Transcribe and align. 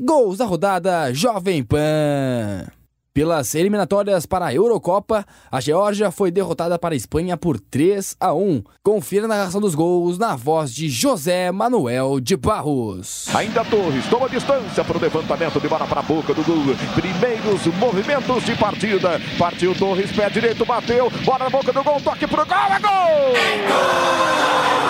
Gols 0.00 0.38
da 0.38 0.44
rodada 0.44 1.12
Jovem 1.12 1.64
Pan. 1.64 2.68
Pelas 3.12 3.52
eliminatórias 3.56 4.26
para 4.26 4.46
a 4.46 4.54
Eurocopa, 4.54 5.26
a 5.50 5.60
Geórgia 5.60 6.08
foi 6.12 6.30
derrotada 6.30 6.78
para 6.78 6.94
a 6.94 6.96
Espanha 6.96 7.36
por 7.36 7.58
3 7.58 8.14
a 8.20 8.32
1. 8.32 8.62
Confira 8.80 9.24
a 9.24 9.28
narração 9.28 9.60
dos 9.60 9.74
gols 9.74 10.16
na 10.16 10.36
voz 10.36 10.72
de 10.72 10.88
José 10.88 11.50
Manuel 11.50 12.20
de 12.20 12.36
Barros. 12.36 13.26
Ainda 13.34 13.64
Torres 13.64 14.06
toma 14.06 14.28
distância 14.28 14.84
para 14.84 14.96
o 14.96 15.00
levantamento 15.00 15.58
de 15.58 15.66
bola 15.68 15.84
para 15.88 15.98
a 15.98 16.04
boca 16.04 16.32
do 16.32 16.44
gol. 16.44 16.76
Primeiros 16.94 17.66
movimentos 17.80 18.44
de 18.44 18.54
partida. 18.54 19.20
Partiu 19.36 19.74
Torres, 19.74 20.12
pé 20.12 20.30
direito, 20.30 20.64
bateu. 20.64 21.10
Bola 21.24 21.40
na 21.40 21.50
boca 21.50 21.72
do 21.72 21.82
gol, 21.82 22.00
toque 22.00 22.28
pro 22.28 22.46
gol, 22.46 22.56
é 22.56 22.78
gol! 22.78 23.36
É 23.36 23.66
gol! 23.66 24.87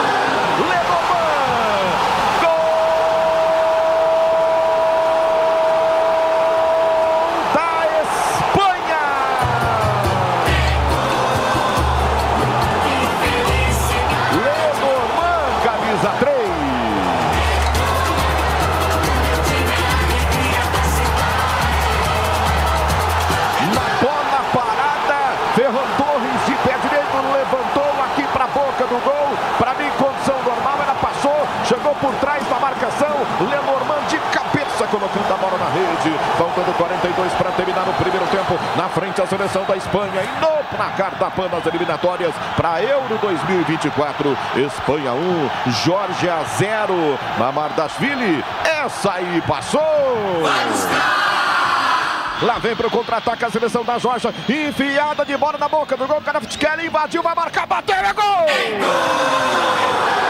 Rede. 35.98 36.18
Faltando 36.36 36.72
42 36.72 37.32
para 37.34 37.50
terminar 37.52 37.88
o 37.88 37.92
primeiro 37.94 38.26
tempo. 38.26 38.58
Na 38.76 38.88
frente 38.88 39.20
a 39.20 39.26
seleção 39.26 39.64
da 39.64 39.76
Espanha 39.76 40.22
e 40.22 40.40
no 40.40 40.64
placar 40.76 41.14
da 41.16 41.30
PAN 41.30 41.48
nas 41.48 41.66
eliminatórias 41.66 42.34
para 42.56 42.82
Euro 42.82 43.18
2024. 43.20 44.36
Espanha 44.56 45.12
1, 45.12 45.50
Georgia 45.84 46.42
0. 46.58 47.18
Mamardashvili, 47.38 48.44
essa 48.64 49.14
aí 49.14 49.42
passou. 49.46 49.80
Lá 52.40 52.58
vem 52.58 52.76
para 52.76 52.86
o 52.86 52.90
contra-ataque 52.90 53.44
a 53.44 53.50
seleção 53.50 53.84
da 53.84 53.98
Georgia. 53.98 54.32
Enfiada 54.48 55.24
de 55.24 55.36
bola 55.36 55.58
na 55.58 55.68
boca 55.68 55.96
do 55.96 56.06
gol. 56.06 56.22
Kelly 56.58 56.86
invadiu, 56.86 57.22
vai 57.22 57.34
marcar, 57.34 57.66
bateu, 57.66 57.96
é 57.96 58.12
gol! 58.12 58.24
Gol! 58.78 60.27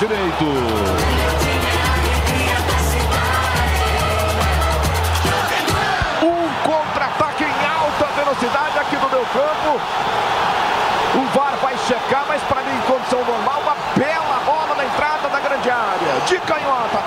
Direito. 0.00 0.44
Um 6.22 6.48
contra-ataque 6.64 7.44
em 7.44 7.66
alta 7.66 8.06
velocidade 8.16 8.78
aqui 8.78 8.96
no 8.96 9.10
meu 9.10 9.26
campo. 9.26 9.80
O 11.12 11.36
VAR 11.36 11.54
vai 11.60 11.76
checar, 11.86 12.24
mas 12.26 12.40
para 12.44 12.62
mim, 12.62 12.74
em 12.78 12.80
condição 12.90 13.22
normal, 13.26 13.60
uma 13.60 13.76
bela 13.94 14.40
bola 14.46 14.74
na 14.74 14.84
entrada 14.86 15.28
da 15.28 15.38
grande 15.38 15.68
área. 15.68 16.20
De 16.26 16.38
canhota 16.38 16.98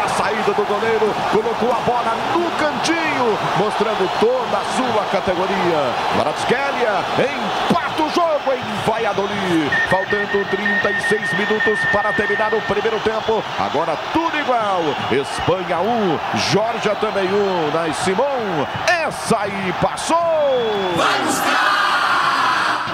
saída 0.54 0.62
do 0.62 0.66
goleiro, 0.66 1.14
colocou 1.32 1.72
a 1.72 1.80
bola 1.82 2.16
no 2.34 2.52
cantinho, 2.52 3.38
mostrando 3.58 4.10
toda 4.20 4.58
a 4.58 4.64
sua 4.76 5.06
categoria. 5.12 5.94
Kvaratskhelia 6.14 7.04
empata 7.18 8.04
o 8.04 8.10
jogo 8.10 8.54
em 8.54 8.86
Valladolid. 8.86 9.72
Faltando 9.90 10.46
36 10.46 11.34
minutos 11.34 11.80
para 11.92 12.14
terminar 12.14 12.54
o 12.54 12.62
primeiro 12.62 13.00
tempo. 13.00 13.44
Agora 13.60 13.98
tudo 14.14 14.38
igual. 14.38 14.82
Espanha 15.12 15.80
1, 15.80 16.20
Georgia 16.52 16.96
também 16.96 17.28
1. 17.28 17.72
Nas 17.74 17.98
Simon, 17.98 18.68
essa 18.88 19.40
aí 19.40 19.74
passou. 19.82 20.16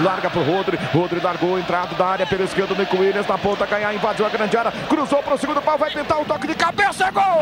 Larga 0.01 0.29
pro 0.29 0.43
Rodri, 0.43 0.77
Rodri 0.93 1.19
largou, 1.19 1.59
entrado 1.59 1.95
da 1.95 2.05
área 2.05 2.25
pela 2.25 2.43
esquerda, 2.43 2.73
Nico 2.75 2.97
Williams 2.97 3.27
na 3.27 3.37
ponta, 3.37 3.65
ganhar, 3.65 3.93
invadiu 3.93 4.25
a 4.25 4.29
grande 4.29 4.57
área, 4.57 4.71
cruzou 4.87 5.21
pro 5.21 5.37
segundo 5.37 5.61
pau, 5.61 5.77
vai 5.77 5.91
pintar 5.91 6.17
o 6.17 6.21
um 6.21 6.25
toque 6.25 6.47
de 6.47 6.55
cabeça, 6.55 7.05
é 7.05 7.11
gol! 7.11 7.39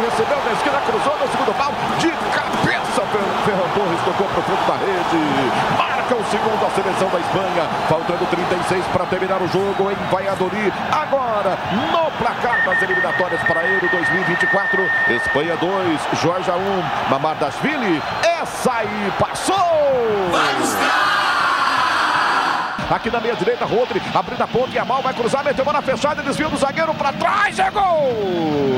Recebeu 0.00 0.38
na 0.44 0.52
esquina, 0.52 0.80
cruzou 0.86 1.16
no 1.18 1.28
segundo 1.28 1.54
pau, 1.56 1.72
de 1.98 2.10
cabeça, 2.32 3.02
Ferran 3.44 3.68
Torres 3.74 4.00
tocou 4.04 4.26
para 4.28 4.40
o 4.40 4.42
fundo 4.42 4.66
da 4.66 4.76
rede, 4.76 5.76
marca 5.76 6.14
o 6.14 6.24
segundo 6.30 6.66
a 6.66 6.70
seleção 6.70 7.08
da 7.10 7.18
Espanha, 7.18 7.68
faltando 7.88 8.26
36 8.26 8.84
para 8.86 9.06
terminar 9.06 9.42
o 9.42 9.48
jogo 9.48 9.90
em 9.90 9.94
Valladolid, 10.10 10.72
agora 10.92 11.58
no 11.92 12.10
placar 12.18 12.64
das 12.64 12.82
eliminatórias 12.82 13.42
para 13.42 13.66
Euro 13.66 13.88
2024, 13.90 14.90
Espanha 15.08 15.56
2, 15.56 16.00
Georgia 16.20 16.54
1, 16.54 17.10
Mamardashvili, 17.10 18.02
essa 18.22 18.72
aí 18.72 19.12
passou! 19.18 19.54
Aqui 22.88 23.10
na 23.10 23.20
meia 23.20 23.34
direita, 23.34 23.64
Rodri 23.64 24.00
abrindo 24.14 24.42
a 24.42 24.46
ponta 24.46 24.74
e 24.74 24.78
a 24.78 24.84
mal 24.84 25.02
vai 25.02 25.12
cruzar, 25.12 25.44
meteu 25.44 25.64
bola 25.64 25.82
fechada, 25.82 26.22
desvio 26.22 26.48
do 26.48 26.56
zagueiro 26.56 26.94
para 26.94 27.12
trás, 27.12 27.58
é 27.58 27.70
gol! 27.70 28.12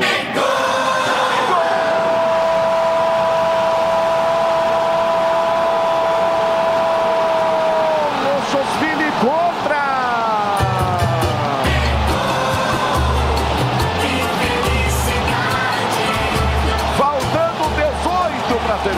É 0.02 0.32
gol! 0.34 0.78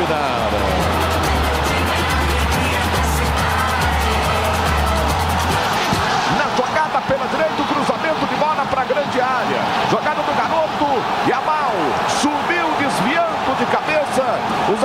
o 0.03 0.39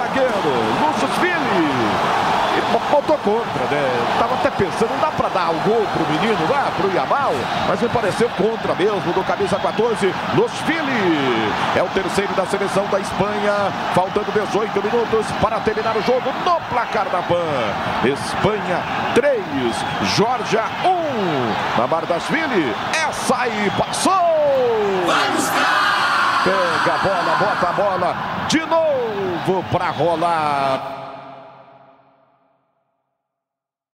zagueiro 0.05 0.31
Lúcio 0.81 1.07
Filho. 1.19 2.25
Botou 2.91 3.17
contra, 3.17 3.66
né? 3.71 4.17
Tava 4.19 4.35
até 4.35 4.49
pensando, 4.49 4.89
não 4.89 4.99
dá 4.99 5.11
para 5.11 5.29
dar 5.29 5.49
o 5.49 5.53
gol 5.59 5.85
pro 5.93 6.13
menino 6.13 6.38
lá, 6.49 6.71
pro 6.75 6.91
Yamal, 6.91 7.33
mas 7.67 7.81
me 7.81 7.89
pareceu 7.89 8.29
contra 8.29 8.73
mesmo 8.75 9.13
do 9.13 9.23
camisa 9.23 9.57
14, 9.57 10.13
Luz 10.33 10.51
Fili. 10.65 11.51
É 11.75 11.83
o 11.83 11.88
terceiro 11.88 12.33
da 12.33 12.45
seleção 12.45 12.85
da 12.88 12.99
Espanha, 12.99 13.71
faltando 13.94 14.31
18 14.31 14.81
minutos 14.81 15.25
para 15.41 15.59
terminar 15.59 15.95
o 15.95 16.01
jogo 16.01 16.31
no 16.45 16.59
placar 16.69 17.06
da 17.09 17.21
PAN. 17.21 17.35
Espanha 18.03 18.81
3, 19.13 19.44
Georgia 20.15 20.63
1. 20.83 21.80
Mamardashvili, 21.80 22.74
essa 22.94 23.38
aí 23.38 23.71
passou! 23.77 24.12
Vamos 25.06 25.50
lá! 25.50 25.84
Pega 26.85 26.97
a 26.97 26.97
bola, 26.99 27.35
bota 27.39 27.67
a 27.67 27.71
bola 27.71 28.15
de 28.47 28.59
novo 28.67 29.63
para 29.71 29.89
rolar. 29.89 31.05